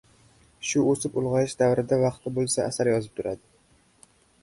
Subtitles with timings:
[0.69, 4.15] Shu o‘sib-ulg‘ayish davrida vaqti bo‘lsa, asar yozib turadi.